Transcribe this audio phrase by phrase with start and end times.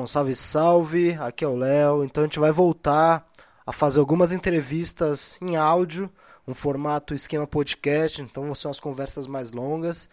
[0.00, 2.02] Bom, salve, salve, aqui é o Léo.
[2.02, 3.28] Então a gente vai voltar
[3.66, 6.10] a fazer algumas entrevistas em áudio,
[6.48, 10.08] um formato esquema podcast, então vão ser umas conversas mais longas.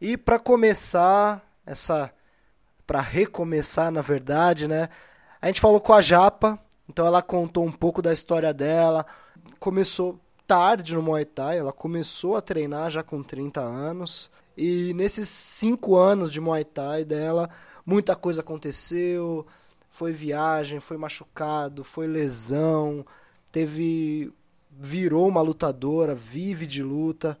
[0.00, 2.12] E para começar essa
[2.86, 4.88] para recomeçar, na verdade, né?
[5.42, 6.56] A gente falou com a Japa,
[6.88, 9.04] então ela contou um pouco da história dela.
[9.58, 14.30] Começou tarde no Muay Thai, ela começou a treinar já com 30 anos.
[14.56, 17.50] E nesses 5 anos de Muay Thai dela,
[17.84, 19.46] muita coisa aconteceu.
[19.90, 23.06] Foi viagem, foi machucado, foi lesão,
[23.52, 24.32] teve.
[24.70, 27.38] virou uma lutadora, vive de luta.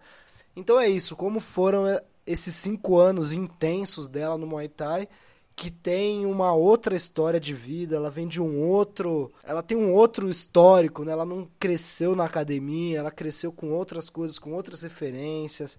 [0.56, 1.84] Então é isso, como foram
[2.26, 5.08] esses cinco anos intensos dela no Muay Thai
[5.56, 9.92] que tem uma outra história de vida, ela vem de um outro, ela tem um
[9.92, 11.12] outro histórico, né?
[11.12, 15.78] Ela não cresceu na academia, ela cresceu com outras coisas, com outras referências.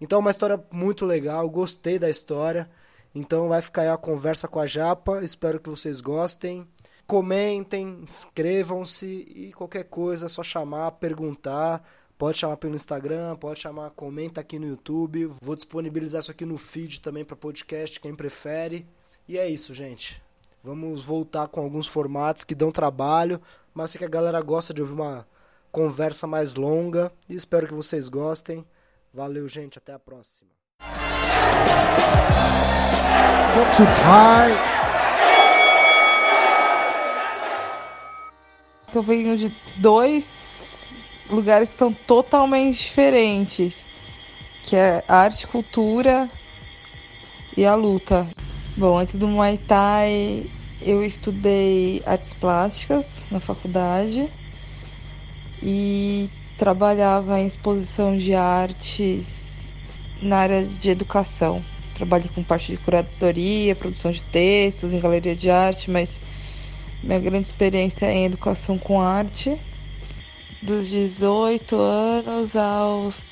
[0.00, 2.68] Então é uma história muito legal, gostei da história.
[3.14, 6.66] Então vai ficar aí a conversa com a Japa, espero que vocês gostem.
[7.06, 11.86] Comentem, inscrevam-se e qualquer coisa é só chamar, perguntar.
[12.16, 15.26] Pode chamar pelo Instagram, pode chamar, comenta aqui no YouTube.
[15.42, 18.86] Vou disponibilizar isso aqui no feed também para podcast, quem prefere.
[19.28, 20.22] E é isso, gente.
[20.62, 23.40] Vamos voltar com alguns formatos que dão trabalho,
[23.74, 25.26] mas sei que a galera gosta de ouvir uma
[25.70, 28.64] conversa mais longa e espero que vocês gostem.
[29.12, 30.50] Valeu, gente, até a próxima.
[38.94, 40.32] Eu venho de dois
[41.28, 43.86] lugares que são totalmente diferentes,
[44.62, 46.30] que é a arte, cultura
[47.56, 48.28] e a luta.
[48.76, 50.50] Bom, antes do Muay Thai,
[50.80, 54.30] eu estudei artes plásticas na faculdade
[55.62, 59.70] e trabalhava em exposição de artes
[60.22, 61.64] na área de educação.
[61.94, 66.20] Trabalhei com parte de curadoria, produção de textos, em galeria de arte, mas
[67.02, 69.60] minha grande experiência é em educação com arte.
[70.60, 73.24] Dos 18 anos aos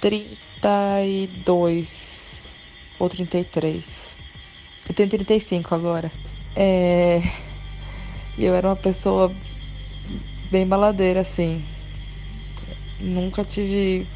[0.00, 2.42] 32
[2.98, 4.14] ou 33.
[4.88, 6.12] Eu tenho 35 agora.
[6.54, 7.22] É...
[8.36, 9.34] Eu era uma pessoa
[10.50, 11.64] bem baladeira, assim.
[13.00, 14.06] Nunca tive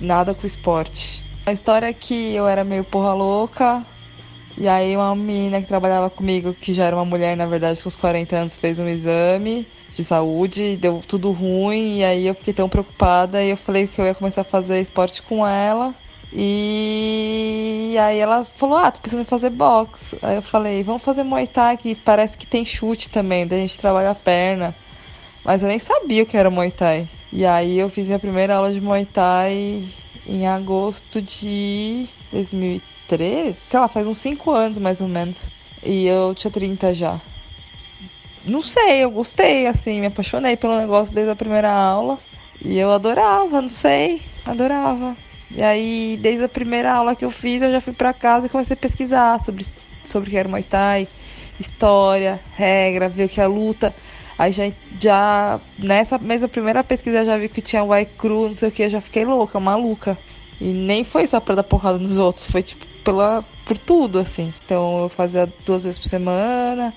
[0.00, 1.24] nada com esporte.
[1.44, 3.84] A história é que eu era meio porra louca.
[4.56, 7.88] E aí uma menina que trabalhava comigo, que já era uma mulher, na verdade, com
[7.88, 12.54] uns 40 anos, fez um exame de saúde, deu tudo ruim, e aí eu fiquei
[12.54, 15.94] tão preocupada e eu falei que eu ia começar a fazer esporte com ela.
[16.32, 20.16] E aí ela falou: Ah, tô precisando fazer boxe.
[20.22, 23.62] Aí eu falei: Vamos fazer Muay Thai, que parece que tem chute também, daí a
[23.62, 24.74] gente trabalha a perna.
[25.44, 27.08] Mas eu nem sabia o que era Muay Thai.
[27.32, 29.88] E aí eu fiz minha primeira aula de Muay Thai
[30.26, 35.50] em agosto de 2013, sei lá, faz uns 5 anos mais ou menos.
[35.82, 37.20] E eu tinha 30 já.
[38.44, 42.18] Não sei, eu gostei, assim, me apaixonei pelo negócio desde a primeira aula.
[42.64, 45.16] E eu adorava, não sei, adorava.
[45.50, 48.50] E aí, desde a primeira aula que eu fiz, eu já fui para casa e
[48.50, 49.64] comecei a pesquisar sobre,
[50.04, 51.08] sobre o que era Muay Thai,
[51.58, 53.94] história, regra, ver o que é luta.
[54.42, 58.70] Aí já, já nessa mesma primeira pesquisa já vi que tinha Wai Cru, não sei
[58.70, 60.18] o que, eu já fiquei louca, maluca.
[60.60, 64.52] E nem foi só pra dar porrada nos outros, foi tipo pela, por tudo, assim.
[64.64, 66.92] Então eu fazia duas vezes por semana,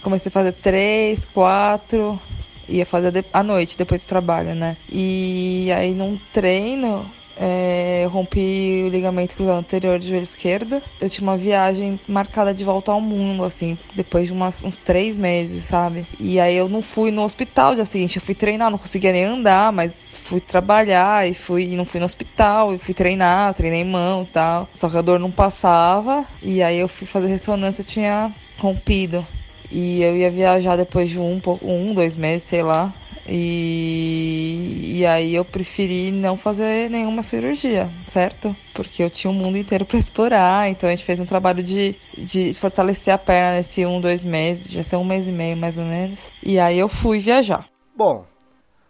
[0.00, 2.18] comecei a fazer três, quatro,
[2.66, 4.74] ia fazer à noite, depois do trabalho, né?
[4.90, 7.04] E aí num treino
[7.42, 10.82] é, eu rompi o ligamento cruzado anterior do joelho esquerdo.
[11.00, 15.16] Eu tinha uma viagem marcada de volta ao mundo, assim, depois de umas, uns três
[15.16, 16.04] meses, sabe?
[16.18, 19.24] E aí eu não fui no hospital dia seguinte, eu fui treinar, não conseguia nem
[19.24, 24.24] andar, mas fui trabalhar e fui não fui no hospital, e fui treinar, treinei mão
[24.24, 24.68] e tal.
[24.74, 29.26] Só que a dor não passava, e aí eu fui fazer ressonância, tinha rompido.
[29.70, 32.92] E eu ia viajar depois de um, um, dois meses, sei lá.
[33.26, 38.54] E, e aí eu preferi não fazer nenhuma cirurgia, certo?
[38.74, 41.96] Porque eu tinha o mundo inteiro para explorar, então a gente fez um trabalho de,
[42.16, 45.76] de fortalecer a perna nesse um, dois meses, já ser um mês e meio mais
[45.76, 46.20] ou menos.
[46.42, 47.68] E aí eu fui viajar.
[47.96, 48.24] Bom,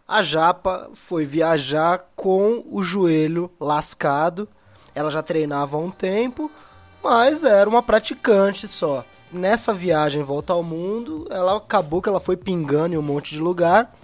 [0.07, 4.49] a Japa foi viajar com o joelho lascado.
[4.95, 6.51] Ela já treinava há um tempo,
[7.03, 9.05] mas era uma praticante só.
[9.33, 13.39] Nessa viagem volta ao mundo, ela acabou que ela foi pingando em um monte de
[13.39, 13.95] lugar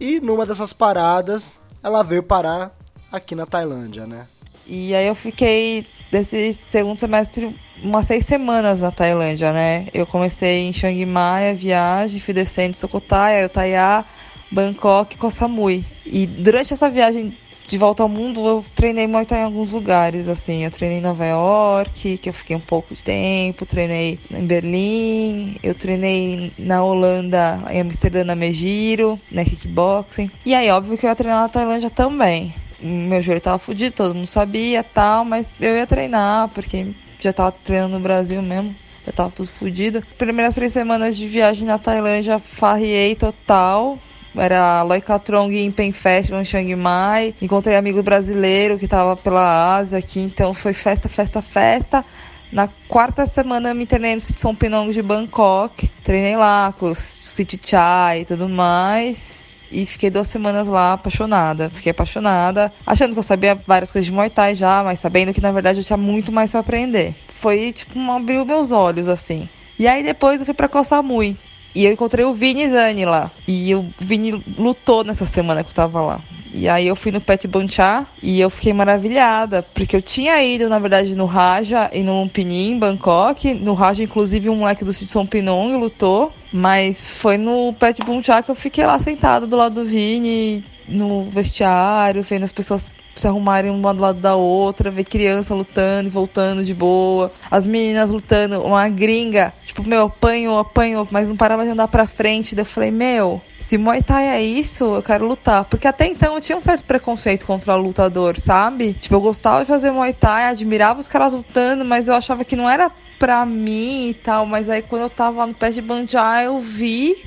[0.00, 2.72] e numa dessas paradas, ela veio parar
[3.10, 4.26] aqui na Tailândia, né?
[4.66, 9.88] E aí eu fiquei desse segundo semestre umas seis semanas na Tailândia, né?
[9.94, 14.04] Eu comecei em Chiang Mai a viagem, fui descendo Sukhothai, Ayutthaya,
[14.50, 15.84] Bangkok e Koh Samui.
[16.04, 17.36] E durante essa viagem
[17.68, 20.64] de volta ao mundo, eu treinei Thai em alguns lugares, assim.
[20.64, 23.66] Eu treinei em Nova York, que eu fiquei um pouco de tempo.
[23.66, 25.56] Treinei em Berlim.
[25.62, 30.30] Eu treinei na Holanda, em Amsterdã, na Megiro, na kickboxing.
[30.46, 32.54] E aí, óbvio que eu ia treinar na Tailândia também.
[32.80, 36.86] Meu joelho tava fudido, todo mundo sabia tal, mas eu ia treinar, porque
[37.20, 38.74] já tava treinando no Brasil mesmo.
[39.06, 40.02] Eu tava tudo fudido.
[40.16, 43.98] Primeiras três semanas de viagem na Tailândia, farriei total
[44.36, 47.34] era Loikatrong em Pen Festival em Chiang Mai.
[47.40, 52.04] Encontrei amigo brasileiro que estava pela Ásia aqui, então foi festa, festa, festa.
[52.50, 55.90] Na quarta semana eu me treinei no São Pinong de Bangkok.
[56.02, 59.56] Treinei lá com o City Chai e tudo mais.
[59.70, 61.68] E fiquei duas semanas lá apaixonada.
[61.68, 65.42] Fiquei apaixonada, achando que eu sabia várias coisas de Muay Thai já, mas sabendo que
[65.42, 67.14] na verdade eu tinha muito mais para aprender.
[67.28, 69.46] Foi tipo, abriu meus olhos assim.
[69.78, 71.36] E aí depois eu fui para Koh Samui.
[71.74, 73.30] E eu encontrei o Vini Zani lá.
[73.46, 76.20] E o Vini lutou nessa semana que eu tava lá.
[76.52, 80.68] E aí eu fui no Pet Bonchá e eu fiquei maravilhada, porque eu tinha ido,
[80.68, 83.54] na verdade, no Raja e no Lumpini, em Bangkok.
[83.54, 86.32] No Raja, inclusive, um moleque do São Pinong lutou.
[86.52, 91.24] Mas foi no Pet Bonchá que eu fiquei lá sentada do lado do Vini, no
[91.30, 96.10] vestiário, vendo as pessoas se arrumarem uma do lado da outra, ver criança lutando e
[96.10, 101.64] voltando de boa, as meninas lutando, uma gringa, tipo, meu, apanhou, apanhou, mas não parava
[101.64, 102.54] de andar pra frente.
[102.54, 105.64] Daí eu falei, meu, se Muay Thai é isso, eu quero lutar.
[105.66, 108.94] Porque até então eu tinha um certo preconceito contra o lutador, sabe?
[108.94, 112.56] Tipo, eu gostava de fazer Muay Thai, admirava os caras lutando, mas eu achava que
[112.56, 114.46] não era pra mim e tal.
[114.46, 117.22] Mas aí quando eu tava no pé de Banjá, eu vi.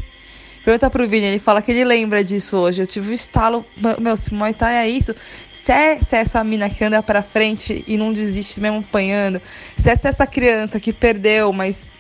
[0.66, 2.82] Pergunta pro Vini, ele fala que ele lembra disso hoje.
[2.82, 3.64] Eu tive o um estalo,
[4.00, 5.16] meu, se Muay Thai é isso,
[5.64, 9.40] se é, se é essa mina que anda pra frente e não desiste mesmo apanhando,
[9.78, 11.92] se é essa criança que perdeu, mas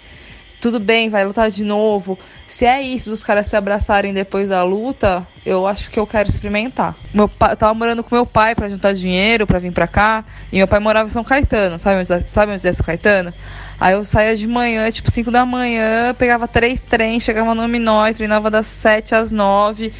[0.59, 2.17] tudo bem, vai lutar de novo.
[2.47, 6.27] Se é isso, os caras se abraçarem depois da luta, eu acho que eu quero
[6.27, 6.95] experimentar.
[7.13, 10.25] Meu pai, eu tava morando com meu pai para juntar dinheiro para vir para cá,
[10.51, 13.31] e meu pai morava em São Caetano, sabe onde, sabe onde é São Caetano?
[13.79, 18.11] Aí eu saía de manhã, tipo 5 da manhã, pegava três trens, chegava no Minói,
[18.15, 19.93] treinava das 7 às 9,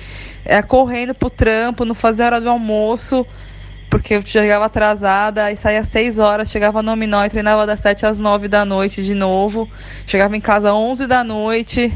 [0.46, 3.26] é, correndo pro trampo, não fazia hora do almoço
[3.92, 8.06] porque eu chegava atrasada, aí saía às 6 horas, chegava no Minói, treinava das 7
[8.06, 9.70] às 9 da noite de novo,
[10.08, 11.94] chegava em casa às 11 da noite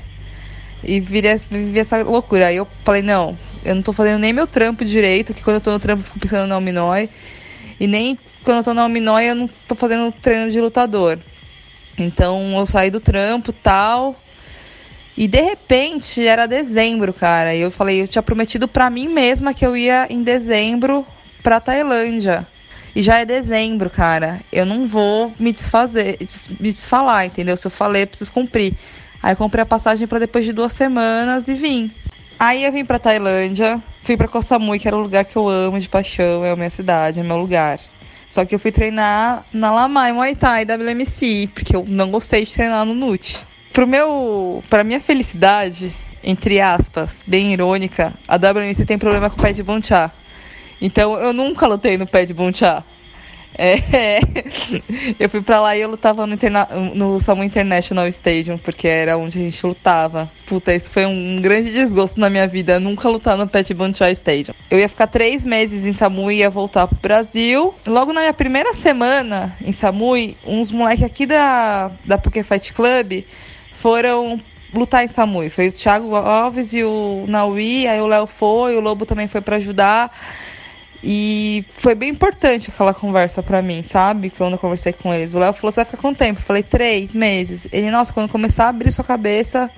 [0.83, 1.37] e vivia,
[1.79, 2.47] essa loucura.
[2.47, 5.61] Aí eu falei, não, eu não tô fazendo nem meu trampo direito, que quando eu
[5.61, 7.09] tô no trampo eu fico pensando no Minói,
[7.79, 11.17] e nem quando eu tô no Minói eu não tô fazendo treino de lutador.
[11.97, 14.17] Então eu saí do trampo tal.
[15.17, 17.55] E de repente era dezembro, cara.
[17.55, 21.07] E eu falei, eu tinha prometido para mim mesma que eu ia em dezembro
[21.45, 22.47] pra Tailândia.
[22.95, 24.41] E já é dezembro, cara.
[24.51, 26.17] Eu não vou me desfazer,
[26.59, 27.55] me desfalar, entendeu?
[27.55, 28.73] Se eu falei, preciso cumprir.
[29.21, 31.91] Aí comprei a passagem para depois de duas semanas e vim.
[32.39, 35.47] Aí eu vim pra Tailândia, fui pra Koh Samui, que era o lugar que eu
[35.47, 37.79] amo de paixão, é a minha cidade, é meu lugar.
[38.27, 42.53] Só que eu fui treinar na Lamai Muay Thai WMC, porque eu não gostei de
[42.53, 43.37] treinar no NUT.
[43.71, 45.93] Pro meu, pra minha felicidade,
[46.23, 50.11] entre aspas, bem irônica, a WMC tem problema com o pé de bonchá.
[50.85, 52.83] Então eu nunca lutei no pé de Bunchá.
[53.57, 53.77] É,
[55.17, 59.17] eu fui pra lá e eu lutava no, interna no Samu International Stadium, porque era
[59.17, 60.29] onde a gente lutava.
[60.45, 64.53] Puta, isso foi um grande desgosto na minha vida, nunca lutar no Pet Bunchai Stadium.
[64.69, 67.73] Eu ia ficar três meses em Samui e ia voltar pro Brasil.
[67.87, 73.23] Logo na minha primeira semana em Samui, uns moleques aqui da, da Poké Fight Club
[73.73, 74.39] foram
[74.71, 75.49] lutar em Samui.
[75.49, 79.41] Foi o Thiago Alves e o Naui, aí o Léo foi, o Lobo também foi
[79.41, 80.11] para ajudar.
[81.07, 84.31] E foi bem importante aquela conversa para mim, sabe?
[84.31, 85.35] Quando eu conversei com eles.
[85.35, 86.39] O Léo falou: você vai ficar com tempo?
[86.39, 87.67] Eu falei: três meses.
[87.71, 89.69] Ele, nossa, quando começar a abrir sua cabeça,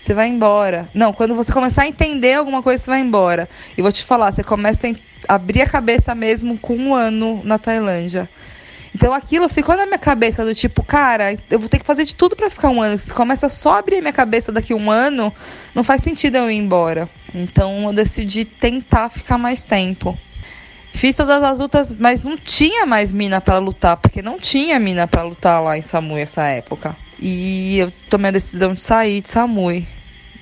[0.00, 0.88] você vai embora.
[0.94, 3.50] Não, quando você começar a entender alguma coisa, você vai embora.
[3.76, 4.88] E vou te falar: você começa
[5.28, 8.26] a abrir a cabeça mesmo com um ano na Tailândia.
[8.94, 12.14] Então aquilo ficou na minha cabeça do tipo, cara, eu vou ter que fazer de
[12.14, 12.98] tudo para ficar um ano.
[12.98, 15.30] Se começa só a abrir minha cabeça daqui um ano,
[15.74, 17.10] não faz sentido eu ir embora.
[17.34, 20.16] Então eu decidi tentar ficar mais tempo.
[20.94, 25.06] Fiz todas as lutas, mas não tinha mais mina para lutar, porque não tinha mina
[25.06, 26.96] para lutar lá em Samui essa época.
[27.18, 29.86] E eu tomei a decisão de sair de Samui.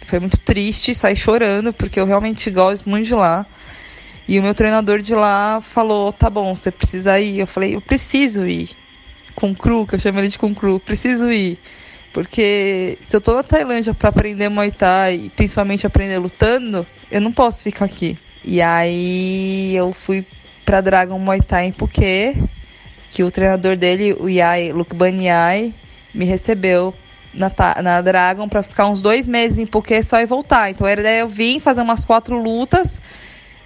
[0.07, 3.47] Foi muito triste, sair chorando, porque eu realmente gosto muito de lá.
[4.27, 7.39] E o meu treinador de lá falou: tá bom, você precisa ir.
[7.39, 8.71] Eu falei: eu preciso ir.
[9.35, 11.59] Com cru, que eu chamo ele de com cru, preciso ir.
[12.13, 17.33] Porque se eu tô na Tailândia para aprender Muay Thai, principalmente aprender lutando, eu não
[17.33, 18.19] posso ficar aqui.
[18.45, 20.27] E aí eu fui
[20.65, 22.43] para Dragon Muay Thai em Phuket,
[23.11, 25.75] que o treinador dele, o Yai Lukbaniai,
[26.15, 26.95] me recebeu
[27.33, 27.51] na,
[27.83, 30.71] na Dragon para ficar uns dois meses em Phuket só e voltar.
[30.71, 33.01] Então era ideia eu vim fazer umas quatro lutas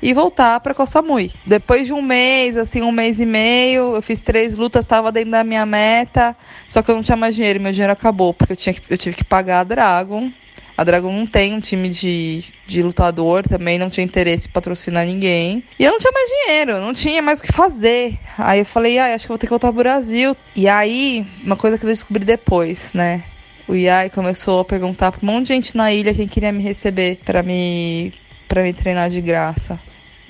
[0.05, 1.33] e voltar para Koh Samui.
[1.47, 5.31] Depois de um mês, assim, um mês e meio, eu fiz três lutas, estava dentro
[5.31, 6.37] da minha meta,
[6.69, 8.99] só que eu não tinha mais dinheiro, meu dinheiro acabou, porque eu, tinha que, eu
[8.99, 10.31] tive que pagar a Dragon.
[10.77, 15.07] A Dragon não tem um time de, de lutador, também não tinha interesse em patrocinar
[15.07, 15.63] ninguém.
[15.79, 18.19] E eu não tinha mais dinheiro, não tinha mais o que fazer.
[18.37, 20.37] Aí eu falei, ah, acho que vou ter que voltar pro Brasil.
[20.57, 23.23] E aí, uma coisa que eu descobri depois, né?
[23.67, 26.63] O Iai começou a perguntar pra um monte de gente na ilha quem queria me
[26.63, 28.13] receber para me
[28.47, 29.81] para me treinar de graça.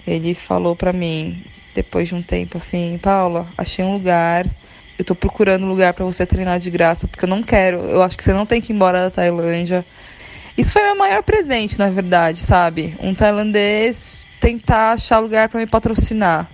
[0.07, 4.47] Ele falou para mim depois de um tempo assim, Paula, achei um lugar.
[4.97, 7.79] Eu tô procurando um lugar para você treinar de graça, porque eu não quero.
[7.79, 9.85] Eu acho que você não tem que ir embora da Tailândia.
[10.57, 12.97] Isso foi meu maior presente, na verdade, sabe?
[13.01, 16.49] Um tailandês tentar achar lugar para me patrocinar.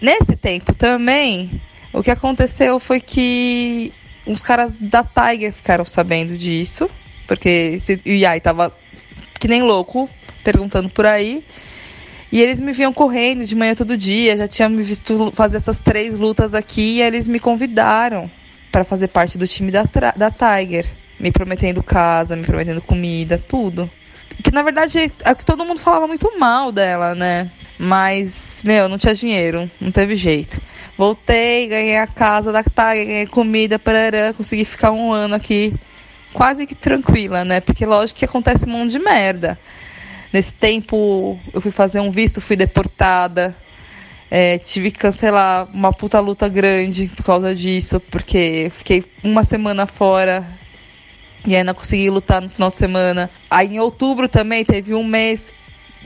[0.00, 1.60] Nesse tempo também,
[1.92, 3.92] o que aconteceu foi que
[4.26, 6.88] uns caras da Tiger ficaram sabendo disso,
[7.26, 8.72] porque o Yai tava
[9.40, 10.08] que nem louco
[10.44, 11.44] perguntando por aí.
[12.30, 15.78] E eles me vinham correndo de manhã todo dia, já tinham me visto fazer essas
[15.78, 18.30] três lutas aqui e eles me convidaram
[18.72, 19.84] para fazer parte do time da,
[20.16, 20.86] da Tiger,
[21.18, 23.90] me prometendo casa, me prometendo comida, tudo.
[24.42, 27.50] Que na verdade é que todo mundo falava muito mal dela, né?
[27.78, 30.60] Mas, meu, não tinha dinheiro, não teve jeito.
[30.96, 35.74] Voltei, ganhei a casa da Tiger, ganhei comida, parará, consegui ficar um ano aqui
[36.32, 37.60] quase que tranquila, né?
[37.60, 39.58] Porque lógico que acontece um monte de merda.
[40.32, 43.56] Nesse tempo, eu fui fazer um visto, fui deportada.
[44.30, 49.86] É, tive que cancelar uma puta luta grande por causa disso, porque fiquei uma semana
[49.86, 50.44] fora
[51.46, 53.30] e ainda consegui lutar no final de semana.
[53.50, 55.52] Aí em outubro também teve um mês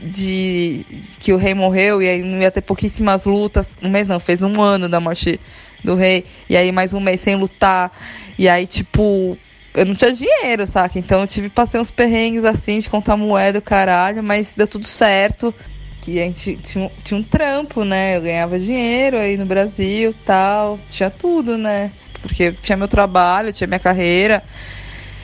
[0.01, 0.85] de
[1.19, 3.77] que o rei morreu e aí não ia ter pouquíssimas lutas.
[3.81, 5.39] Um mês não, fez um ano da morte
[5.83, 6.25] do rei.
[6.49, 7.91] E aí mais um mês sem lutar.
[8.37, 9.37] E aí, tipo,
[9.73, 10.97] eu não tinha dinheiro, saca?
[10.97, 15.53] Então eu tive, passei uns perrengues assim de contar moeda, caralho, mas deu tudo certo.
[16.01, 18.15] Que a gente tinha, tinha um trampo, né?
[18.15, 20.79] Eu ganhava dinheiro aí no Brasil tal.
[20.89, 21.91] Tinha tudo, né?
[22.21, 24.43] Porque tinha meu trabalho, tinha minha carreira.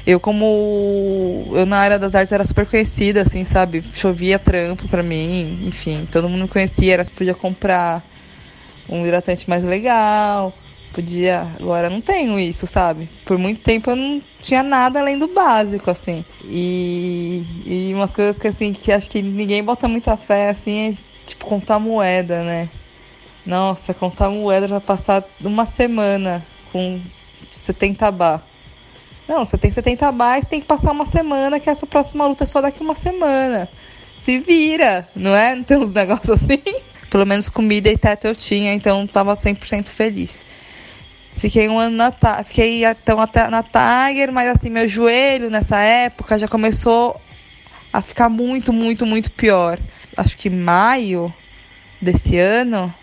[0.05, 1.51] Eu, como.
[1.53, 3.83] Eu na área das artes era super conhecida, assim, sabe?
[3.93, 8.03] Chovia trampo pra mim, enfim, todo mundo me conhecia, era, podia comprar
[8.87, 10.53] um hidratante mais legal
[10.95, 11.41] podia.
[11.59, 13.09] Agora não tenho isso, sabe?
[13.25, 16.23] Por muito tempo eu não tinha nada além do básico, assim.
[16.45, 20.93] E, e umas coisas que assim, que acho que ninguém bota muita fé, assim, é
[21.25, 22.69] tipo contar moeda, né?
[23.45, 27.01] Nossa, contar moeda vai passar uma semana com
[27.51, 28.41] 70 bar.
[29.27, 32.43] Não, você tem 70 bar, você tem que passar uma semana, que essa próxima luta
[32.43, 33.67] é só daqui uma semana.
[34.21, 35.55] Se vira, não é?
[35.55, 36.61] Não tem uns negócios assim?
[37.09, 40.45] Pelo menos comida e teto eu tinha, então tava 100% feliz.
[41.35, 42.11] Fiquei um ano na
[42.43, 47.19] fiquei então até na Tiger, mas assim, meu joelho nessa época já começou
[47.91, 49.79] a ficar muito, muito, muito pior.
[50.15, 51.33] Acho que maio
[52.01, 52.93] desse ano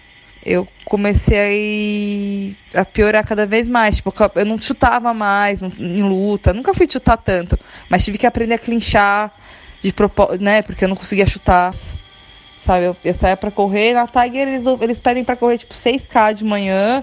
[0.45, 3.97] eu comecei a piorar cada vez mais.
[3.97, 7.59] Tipo, eu não chutava mais em luta, nunca fui chutar tanto,
[7.89, 9.33] mas tive que aprender a clinchar
[9.81, 10.63] de propósito, né?
[10.63, 11.73] Porque eu não conseguia chutar.
[12.61, 16.35] Sabe, eu, eu saía pra correr, na Tiger eles, eles pedem pra correr tipo 6K
[16.35, 17.03] de manhã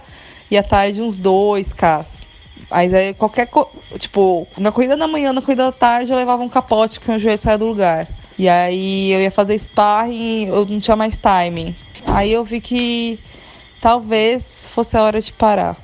[0.50, 2.26] e à tarde uns 2K.
[2.70, 3.48] Mas aí qualquer.
[3.48, 3.70] Co...
[3.98, 7.20] Tipo, na corrida da manhã, na corrida da tarde, eu levava um capote que o
[7.20, 8.08] joelho saia do lugar.
[8.38, 11.76] E aí eu ia fazer sparring, eu não tinha mais timing.
[12.08, 13.20] Aí eu vi que
[13.82, 15.78] talvez fosse a hora de parar.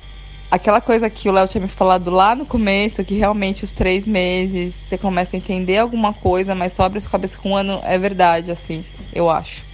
[0.50, 4.06] Aquela coisa que o Léo tinha me falado lá no começo, que realmente os três
[4.06, 7.80] meses você começa a entender alguma coisa, mas só abre sua cabeça com um ano,
[7.84, 9.66] é verdade, assim, eu acho.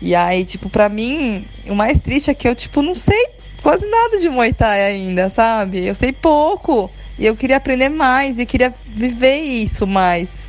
[0.00, 3.28] E aí, tipo, pra mim, o mais triste é que eu, tipo, não sei
[3.62, 5.86] quase nada de Muay Thai ainda, sabe?
[5.86, 6.90] Eu sei pouco.
[7.18, 10.48] E eu queria aprender mais e queria viver isso mais.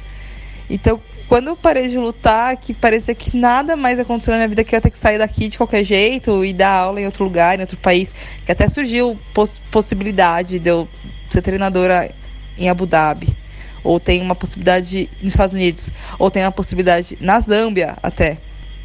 [0.70, 4.64] Então, quando eu parei de lutar, que parecia que nada mais aconteceu na minha vida,
[4.64, 7.24] que eu ia ter que sair daqui de qualquer jeito e dar aula em outro
[7.24, 8.14] lugar, em outro país,
[8.46, 10.88] que até surgiu poss possibilidade de eu
[11.30, 12.12] ser treinadora
[12.58, 13.36] em Abu Dhabi,
[13.84, 15.90] ou tem uma possibilidade nos Estados Unidos,
[16.20, 18.38] ou tem uma possibilidade na Zâmbia até.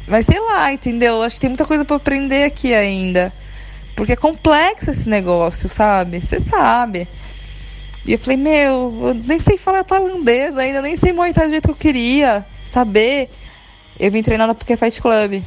[0.07, 1.21] Mas sei lá, entendeu?
[1.21, 3.31] Acho que tem muita coisa para aprender aqui ainda.
[3.95, 6.21] Porque é complexo esse negócio, sabe?
[6.21, 7.07] Você sabe.
[8.05, 11.65] E eu falei, meu, eu nem sei falar tailandês ainda, nem sei montar do jeito
[11.65, 13.29] que eu queria saber.
[13.99, 15.43] Eu vim treinando porque Fight Club.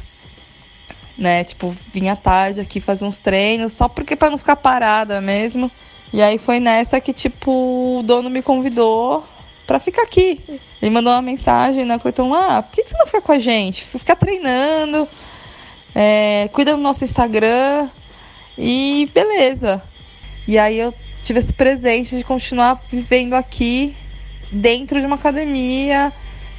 [1.17, 1.43] Né?
[1.43, 5.69] Tipo, vim à tarde aqui fazer uns treinos, só porque para não ficar parada mesmo.
[6.13, 9.25] E aí foi nessa que, tipo, o dono me convidou
[9.67, 10.41] para ficar aqui.
[10.81, 11.99] Ele mandou uma mensagem, né?
[12.05, 13.83] Então, ah, por que você não fica com a gente?
[13.85, 15.07] Fica treinando,
[15.93, 17.89] é, cuida do nosso Instagram,
[18.57, 19.81] e beleza.
[20.47, 20.93] E aí eu
[21.25, 23.95] tive esse presente de continuar vivendo aqui
[24.51, 26.13] dentro de uma academia,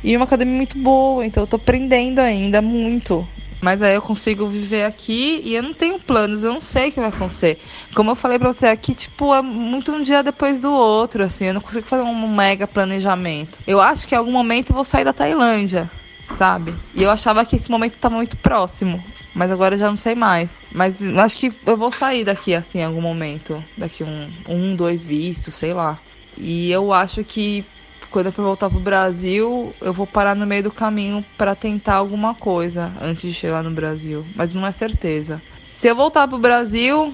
[0.04, 3.26] E uma academia muito boa, então eu tô aprendendo ainda muito.
[3.60, 6.92] Mas aí eu consigo viver aqui e eu não tenho planos, eu não sei o
[6.92, 7.58] que vai acontecer.
[7.94, 11.46] Como eu falei pra você aqui, tipo, é muito um dia depois do outro, assim,
[11.46, 13.58] eu não consigo fazer um mega planejamento.
[13.66, 15.90] Eu acho que em algum momento eu vou sair da Tailândia,
[16.36, 16.72] sabe?
[16.94, 19.02] E eu achava que esse momento estava muito próximo,
[19.36, 20.62] mas agora eu já não sei mais.
[20.72, 23.62] Mas acho que eu vou sair daqui, assim, em algum momento.
[23.76, 26.00] Daqui um, um dois vistos, sei lá.
[26.38, 27.62] E eu acho que
[28.10, 31.96] quando eu for voltar pro Brasil, eu vou parar no meio do caminho para tentar
[31.96, 35.42] alguma coisa antes de chegar no Brasil, mas não é certeza.
[35.66, 37.12] Se eu voltar pro Brasil,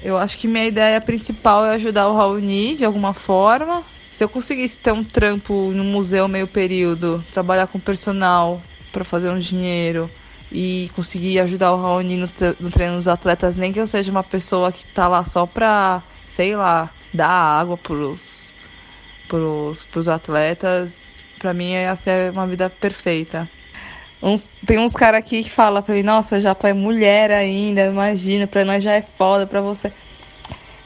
[0.00, 3.82] eu acho que minha ideia principal é ajudar o Raoni de alguma forma.
[4.12, 8.62] Se eu conseguisse ter um trampo no museu meio período, trabalhar com personal
[8.92, 10.08] para fazer um dinheiro
[10.50, 14.24] e conseguir ajudar o Raoni no, no treino dos atletas, nem que eu seja uma
[14.24, 18.54] pessoa que tá lá só pra, sei lá, dar água pros
[19.28, 23.48] pros, pros atletas, para mim essa é uma vida perfeita.
[24.20, 28.46] Uns, tem uns caras aqui que falam pra mim, nossa, já é mulher ainda, imagina,
[28.46, 29.92] pra nós já é foda, pra você.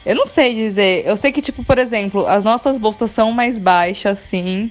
[0.05, 1.03] Eu não sei dizer.
[1.05, 4.69] Eu sei que, tipo, por exemplo, as nossas bolsas são mais baixas, sim.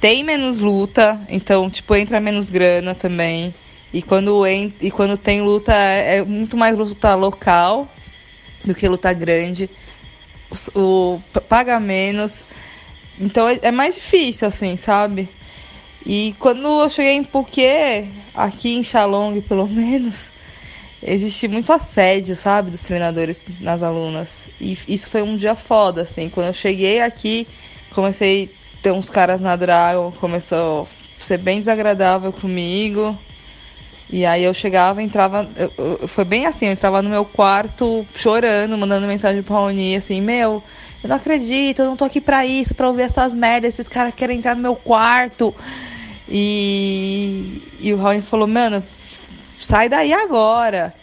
[0.00, 3.54] Tem menos luta, então, tipo, entra menos grana também.
[3.96, 7.88] E quando, e quando tem luta, é muito mais luta local
[8.62, 9.70] do que luta grande.
[10.74, 12.44] O, o paga menos.
[13.18, 15.30] Então é, é mais difícil, assim, sabe?
[16.04, 20.30] E quando eu cheguei em Phuket, aqui em Shalong, pelo menos,
[21.02, 24.46] existe muito assédio, sabe, dos treinadores nas alunas.
[24.60, 26.28] E isso foi um dia foda, assim.
[26.28, 27.48] Quando eu cheguei aqui,
[27.94, 30.86] comecei a ter uns caras na Dragon, começou a
[31.16, 33.18] ser bem desagradável comigo.
[34.08, 35.48] E aí eu chegava, entrava.
[35.56, 39.96] Eu, eu, foi bem assim, eu entrava no meu quarto chorando, mandando mensagem pro Raoni,
[39.96, 40.62] assim, meu,
[41.02, 44.14] eu não acredito, eu não tô aqui pra isso, pra ouvir essas merdas, esses caras
[44.14, 45.54] querem entrar no meu quarto.
[46.28, 48.82] E, e o Raoni falou, mano,
[49.58, 50.94] sai daí agora.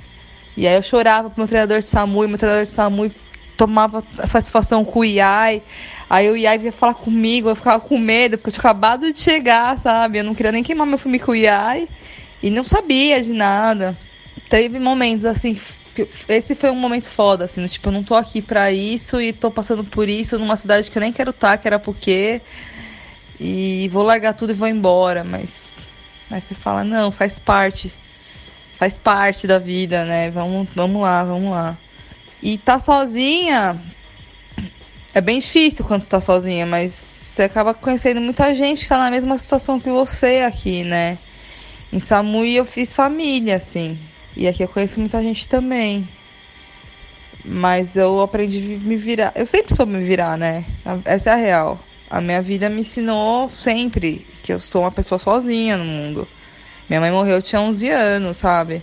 [0.56, 3.12] E aí eu chorava pro meu treinador de SAMU, e meu treinador de SAMU
[3.58, 5.62] tomava satisfação com o Iai.
[6.10, 9.20] Aí o Iai vinha falar comigo, eu ficava com medo, porque eu tinha acabado de
[9.20, 10.20] chegar, sabe?
[10.20, 11.90] Eu não queria nem queimar meu filme com o Iai.
[12.44, 13.98] E não sabia de nada.
[14.50, 15.58] Teve momentos assim.
[16.28, 19.50] Esse foi um momento foda, assim, tipo, eu não tô aqui pra isso e tô
[19.50, 22.42] passando por isso numa cidade que eu nem quero estar, tá, que era porque.
[23.40, 25.88] E vou largar tudo e vou embora, mas.
[26.30, 27.94] Aí você fala, não, faz parte.
[28.78, 30.30] Faz parte da vida, né?
[30.32, 31.78] Vamos, vamos lá, vamos lá.
[32.42, 33.80] E tá sozinha.
[35.14, 38.98] É bem difícil quando você tá sozinha, mas você acaba conhecendo muita gente que tá
[38.98, 41.18] na mesma situação que você aqui, né?
[41.94, 44.00] Em Samui eu fiz família, assim.
[44.36, 46.10] E aqui eu conheço muita gente também.
[47.46, 49.32] Mas eu aprendi a me virar.
[49.36, 50.66] Eu sempre soube me virar, né?
[51.06, 51.80] Essa é a real.
[52.10, 56.28] A minha vida me ensinou sempre que eu sou uma pessoa sozinha no mundo.
[56.90, 58.82] Minha mãe morreu, eu tinha 11 anos, sabe?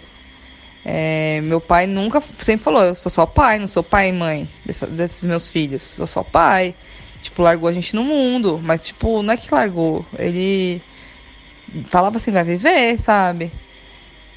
[0.84, 4.48] É, meu pai nunca sempre falou, eu sou só pai, não sou pai e mãe
[4.64, 6.76] dessa, desses meus filhos, sou só pai.
[7.20, 10.80] Tipo, largou a gente no mundo, mas tipo, não é que largou, ele
[11.88, 13.52] falava assim, vai viver, sabe?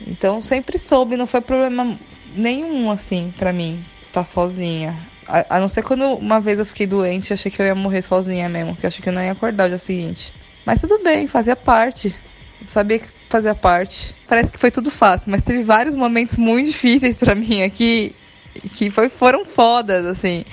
[0.05, 1.97] Então sempre soube, não foi problema
[2.35, 4.95] nenhum assim para mim tá sozinha.
[5.27, 8.01] A, a, não ser quando uma vez eu fiquei doente, achei que eu ia morrer
[8.01, 10.31] sozinha mesmo, que eu achei que eu não ia acordar o dia seguinte.
[10.65, 12.15] Mas tudo bem, fazia parte.
[12.61, 14.15] Eu sabia que fazia parte.
[14.27, 18.15] Parece que foi tudo fácil, mas teve vários momentos muito difíceis para mim aqui
[18.73, 20.45] que foi, foram fodas, assim.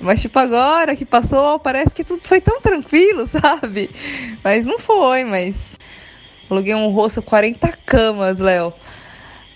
[0.00, 3.90] Mas, tipo, agora que passou, parece que tudo foi tão tranquilo, sabe?
[4.42, 5.75] Mas não foi, mas
[6.48, 8.72] Aluguei um rosto 40 camas, Léo.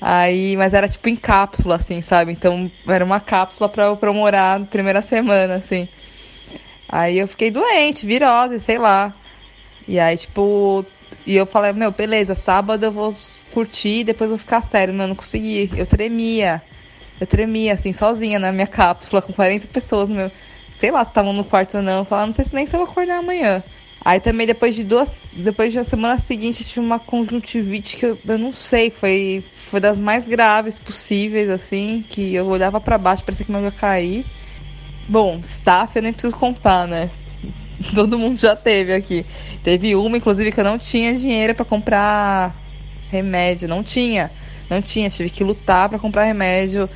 [0.00, 2.32] Aí, mas era tipo em cápsula, assim, sabe?
[2.32, 5.88] Então era uma cápsula pra pra eu morar na primeira semana, assim.
[6.88, 9.14] Aí eu fiquei doente, virose, sei lá.
[9.86, 10.84] E aí, tipo,
[11.26, 13.14] e eu falei, meu, beleza, sábado eu vou
[13.52, 14.94] curtir, depois eu vou ficar sério.
[14.94, 15.70] Mas eu não consegui.
[15.76, 16.62] Eu tremia.
[17.20, 20.32] Eu tremia, assim, sozinha na minha cápsula, com 40 pessoas no meu.
[20.78, 21.98] Sei lá se estavam no quarto ou não.
[21.98, 23.62] Eu falava, não sei se nem se eu vou acordar amanhã.
[24.02, 25.28] Aí também depois de duas.
[25.34, 29.98] Depois da semana seguinte tive uma conjuntivite que eu, eu não sei, foi, foi das
[29.98, 34.24] mais graves possíveis, assim, que eu olhava para baixo, parecia que meu ia cair.
[35.08, 37.10] Bom, staff eu nem preciso contar, né?
[37.94, 39.26] Todo mundo já teve aqui.
[39.62, 42.56] Teve uma, inclusive, que eu não tinha dinheiro para comprar
[43.10, 43.68] remédio.
[43.68, 44.30] Não tinha.
[44.68, 45.10] Não tinha.
[45.10, 46.88] Tive que lutar para comprar remédio.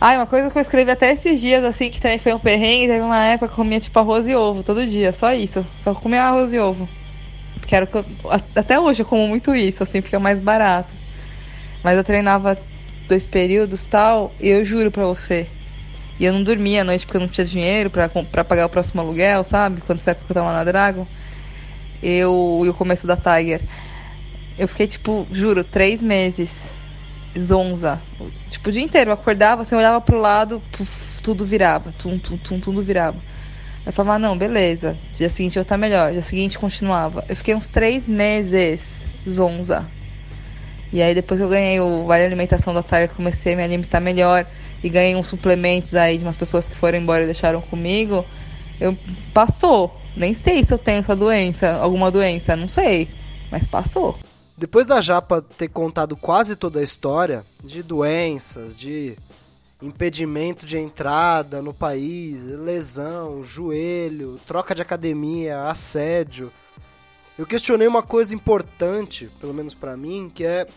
[0.00, 2.86] Ah, uma coisa que eu escrevi até esses dias, assim, que também foi um perrengue,
[2.86, 5.64] teve uma época que eu comia tipo arroz e ovo todo dia, só isso.
[5.84, 6.88] Só comia arroz e ovo.
[7.60, 8.04] Porque que eu,
[8.56, 10.94] até hoje eu como muito isso, assim, porque é mais barato.
[11.82, 12.58] Mas eu treinava
[13.06, 15.46] dois períodos tal, e eu juro pra você.
[16.18, 18.70] E eu não dormia à noite porque eu não tinha dinheiro pra, pra pagar o
[18.70, 19.82] próximo aluguel, sabe?
[19.82, 21.06] Quando essa época eu tava na Dragon.
[22.02, 23.60] Eu e o começo da Tiger.
[24.58, 26.79] Eu fiquei, tipo, juro, três meses
[27.38, 28.00] zonza.
[28.48, 29.10] Tipo, o dia inteiro.
[29.10, 31.92] Eu acordava, assim, eu olhava pro lado, puf, tudo virava.
[31.92, 33.18] Tum, tum, tum, tudo virava.
[33.84, 34.96] Eu falava, ah, não, beleza.
[35.12, 36.12] Dia seguinte eu tá melhor.
[36.12, 37.24] Dia seguinte continuava.
[37.28, 39.90] Eu fiquei uns três meses zonza.
[40.92, 44.00] E aí depois que eu ganhei o Vale Alimentação da Tiger, comecei a me alimentar
[44.00, 44.44] melhor
[44.82, 48.24] e ganhei uns suplementos aí de umas pessoas que foram embora e deixaram comigo,
[48.80, 48.96] eu
[49.32, 49.96] passou.
[50.16, 53.08] Nem sei se eu tenho essa doença, alguma doença, não sei,
[53.50, 54.18] mas passou.
[54.60, 59.16] Depois da Japa ter contado quase toda a história de doenças, de
[59.80, 66.52] impedimento de entrada no país, lesão, joelho, troca de academia, assédio,
[67.38, 70.68] eu questionei uma coisa importante, pelo menos para mim, que é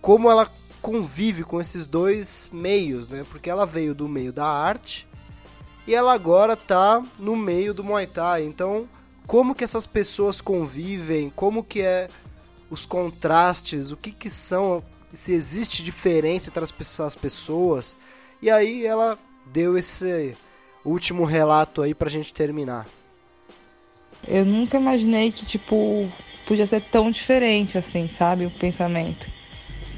[0.00, 0.48] como ela
[0.80, 3.26] convive com esses dois meios, né?
[3.28, 5.08] Porque ela veio do meio da arte
[5.88, 8.44] e ela agora tá no meio do Muay Thai.
[8.44, 8.88] Então,
[9.26, 11.30] como que essas pessoas convivem?
[11.30, 12.08] Como que é
[12.74, 14.82] os contrastes, o que, que são,
[15.12, 16.72] se existe diferença entre as
[17.16, 17.96] pessoas.
[18.42, 20.36] E aí ela deu esse
[20.84, 22.86] último relato aí pra gente terminar.
[24.26, 26.10] Eu nunca imaginei que, tipo,
[26.46, 28.46] podia ser tão diferente assim, sabe?
[28.46, 29.30] O pensamento.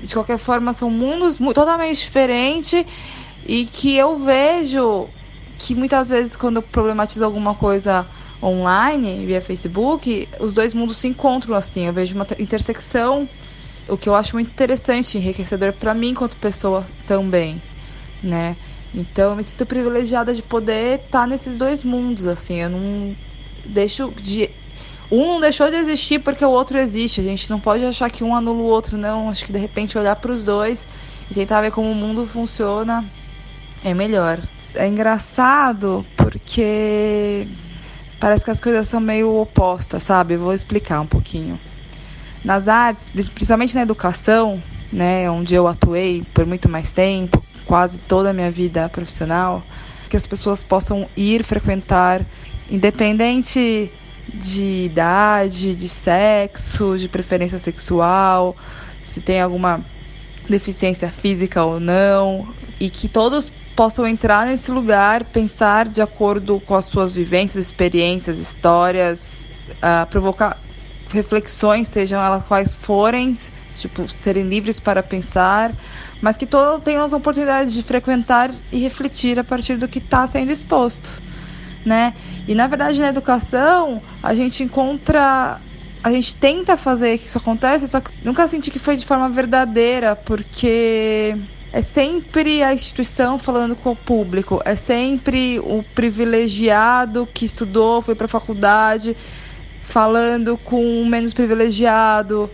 [0.02, 2.84] De qualquer forma, são mundos totalmente diferentes
[3.46, 5.08] e que eu vejo
[5.58, 8.06] que muitas vezes quando eu problematizo alguma coisa
[8.42, 11.86] online, via Facebook, os dois mundos se encontram assim.
[11.86, 13.28] Eu vejo uma intersecção,
[13.88, 17.62] o que eu acho muito interessante, enriquecedor para mim enquanto pessoa também,
[18.22, 18.56] né?
[18.94, 22.62] Então eu me sinto privilegiada de poder estar tá nesses dois mundos, assim.
[22.62, 23.16] Eu não
[23.64, 24.50] deixo de
[25.10, 27.20] um não deixou de existir porque o outro existe.
[27.20, 29.28] A gente não pode achar que um anula o outro, não.
[29.28, 30.86] Acho que de repente olhar para os dois
[31.30, 33.04] e tentar ver como o mundo funciona
[33.84, 34.40] é melhor.
[34.74, 37.46] É engraçado porque
[38.18, 40.36] parece que as coisas são meio opostas, sabe?
[40.36, 41.58] Vou explicar um pouquinho.
[42.44, 48.30] Nas artes, principalmente na educação, né, onde eu atuei por muito mais tempo, quase toda
[48.30, 49.62] a minha vida profissional,
[50.08, 52.24] que as pessoas possam ir frequentar,
[52.70, 53.90] independente
[54.32, 58.56] de idade, de sexo, de preferência sexual,
[59.02, 59.84] se tem alguma
[60.48, 66.74] deficiência física ou não, e que todos possam entrar nesse lugar, pensar de acordo com
[66.74, 70.56] as suas vivências, experiências, histórias, uh, provocar
[71.08, 73.36] reflexões, sejam elas quais forem,
[73.74, 75.74] tipo, serem livres para pensar,
[76.20, 80.26] mas que todos tenham as oportunidades de frequentar e refletir a partir do que está
[80.26, 81.22] sendo exposto,
[81.84, 82.14] né?
[82.48, 85.60] E na verdade na educação a gente encontra
[86.06, 89.28] a gente tenta fazer que isso aconteça, só que nunca senti que foi de forma
[89.28, 91.34] verdadeira, porque
[91.72, 98.14] é sempre a instituição falando com o público, é sempre o privilegiado que estudou, foi
[98.14, 99.16] para a faculdade,
[99.82, 102.48] falando com o menos privilegiado,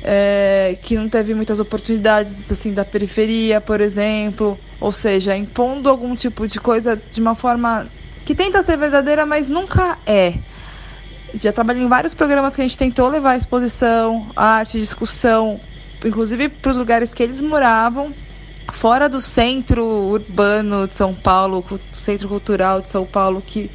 [0.00, 6.14] é, que não teve muitas oportunidades assim da periferia, por exemplo, ou seja, impondo algum
[6.14, 7.90] tipo de coisa de uma forma
[8.24, 10.34] que tenta ser verdadeira, mas nunca é.
[11.34, 15.60] Já trabalhei em vários programas que a gente tentou levar exposição, arte, discussão,
[16.04, 18.14] inclusive para os lugares que eles moravam,
[18.72, 21.64] fora do centro urbano de São Paulo,
[21.96, 23.68] centro cultural de São Paulo, que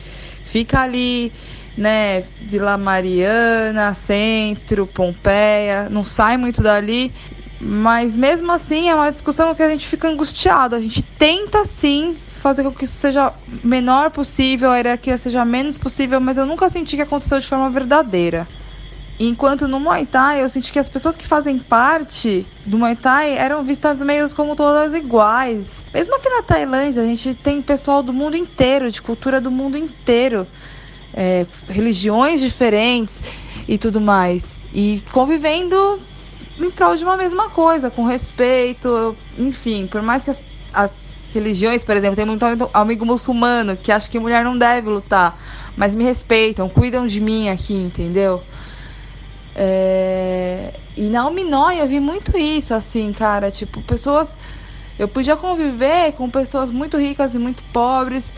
[0.46, 1.34] fica ali,
[1.78, 7.12] né, Vila Mariana, centro, Pompeia, não sai muito dali,
[7.60, 10.76] mas mesmo assim é uma discussão que a gente fica angustiado.
[10.76, 15.78] A gente tenta sim fazer com que isso seja menor possível, a hierarquia seja menos
[15.78, 18.48] possível, mas eu nunca senti que aconteceu de forma verdadeira.
[19.20, 23.34] Enquanto no Muay Thai eu senti que as pessoas que fazem parte do Muay Thai
[23.34, 25.84] eram vistas meio como todas iguais.
[25.94, 29.78] Mesmo aqui na Tailândia, a gente tem pessoal do mundo inteiro, de cultura do mundo
[29.78, 30.48] inteiro,
[31.14, 33.22] é, religiões diferentes
[33.68, 34.58] e tudo mais.
[34.74, 36.00] E convivendo
[36.58, 40.42] em prol de uma mesma coisa, com respeito, enfim, por mais que as,
[40.74, 40.94] as
[41.34, 45.38] religiões, por exemplo, tem muito amigo muçulmano que acha que mulher não deve lutar,
[45.76, 48.42] mas me respeitam, cuidam de mim aqui, entendeu?
[49.56, 50.74] É...
[50.96, 53.52] E na Alminóia eu vi muito isso, assim, cara.
[53.52, 54.38] Tipo, pessoas.
[54.98, 58.34] Eu podia conviver com pessoas muito ricas e muito pobres,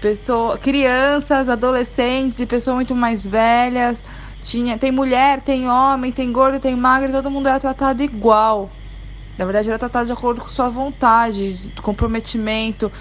[0.00, 0.58] pessoa...
[0.58, 4.02] crianças, adolescentes e pessoas muito mais velhas.
[4.42, 4.78] Tinha...
[4.78, 8.73] Tem mulher, tem homem, tem gordo, tem magro, todo mundo era tratado igual.
[9.36, 12.92] Na verdade, era tratado de acordo com sua vontade, comprometimento,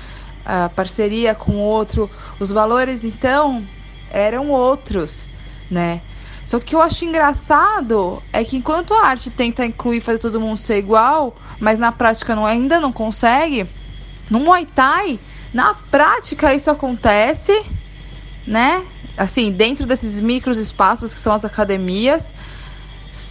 [0.43, 2.09] a parceria com o outro.
[2.39, 3.67] Os valores, então,
[4.09, 5.29] eram outros,
[5.69, 6.01] né?
[6.45, 10.57] Só que eu acho engraçado é que enquanto a arte tenta incluir fazer todo mundo
[10.57, 13.65] ser igual, mas na prática não, ainda não consegue,
[14.29, 15.19] no Muay Thai,
[15.53, 17.65] na prática isso acontece,
[18.45, 18.85] né?
[19.17, 22.33] assim, dentro desses micros espaços que são as academias.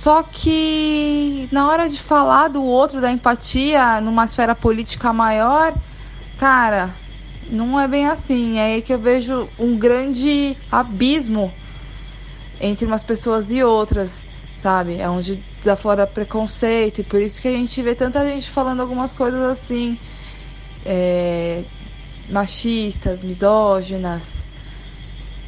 [0.03, 5.79] Só que na hora de falar do outro, da empatia, numa esfera política maior,
[6.37, 6.97] cara,
[7.49, 8.59] não é bem assim.
[8.59, 11.55] É aí que eu vejo um grande abismo
[12.61, 14.25] entre umas pessoas e outras,
[14.57, 14.97] sabe?
[14.99, 19.13] É onde desafora preconceito e por isso que a gente vê tanta gente falando algumas
[19.15, 20.01] coisas assim,
[20.85, 21.65] é,
[22.29, 24.42] machistas, misóginas,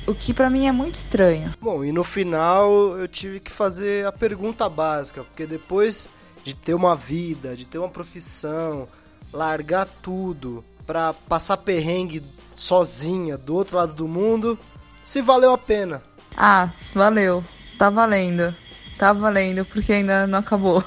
[0.06, 1.54] o que para mim é muito estranho.
[1.60, 6.10] Bom, e no final eu tive que fazer a pergunta básica, porque depois
[6.42, 8.86] de ter uma vida, de ter uma profissão,
[9.32, 14.58] largar tudo para passar perrengue sozinha do outro lado do mundo,
[15.02, 16.02] se valeu a pena.
[16.36, 17.44] Ah, valeu.
[17.78, 18.54] Tá valendo.
[18.98, 20.82] Tá valendo, porque ainda não acabou.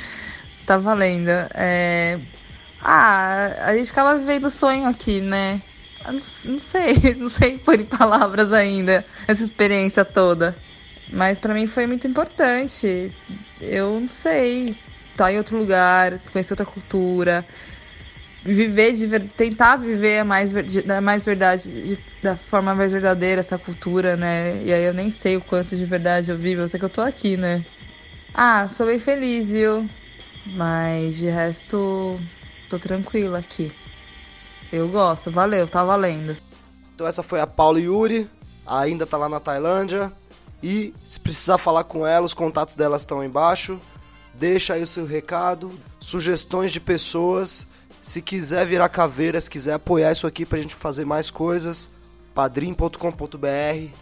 [0.66, 1.30] tá valendo.
[1.54, 2.20] É...
[2.82, 5.62] Ah, a gente acaba vivendo o sonho aqui, né?
[6.04, 6.12] Não,
[6.46, 10.62] não, sei, não sei pôr em palavras ainda essa experiência toda.
[11.06, 13.14] Mas para mim foi muito importante.
[13.58, 14.84] Eu não sei, estar
[15.16, 17.46] tá em outro lugar, conhecer outra cultura,
[18.42, 19.32] viver de ver...
[19.32, 20.52] tentar viver mais,
[20.86, 24.62] da mais verdade, da forma mais verdadeira essa cultura, né?
[24.64, 26.90] E aí eu nem sei o quanto de verdade eu vivo, eu sei que eu
[26.90, 27.66] tô aqui, né?
[28.34, 29.90] Ah, sou bem feliz, viu?
[30.44, 32.18] Mas de resto,
[32.68, 33.72] tô tranquila aqui.
[34.72, 36.36] Eu gosto, valeu, tá valendo.
[36.94, 38.30] Então essa foi a Paula Yuri,
[38.66, 40.12] ainda tá lá na Tailândia.
[40.62, 43.80] E se precisar falar com ela, os contatos delas estão embaixo.
[44.34, 47.66] Deixa aí o seu recado, sugestões de pessoas.
[48.02, 51.88] Se quiser virar caveira, se quiser apoiar isso aqui pra gente fazer mais coisas,
[52.34, 52.96] padrim.com.br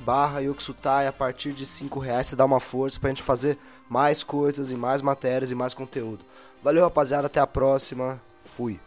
[0.00, 4.22] barra Yoksutai, a partir de 5 reais você dá uma força pra gente fazer mais
[4.22, 6.24] coisas e mais matérias e mais conteúdo.
[6.62, 8.20] Valeu rapaziada, até a próxima,
[8.56, 8.78] fui.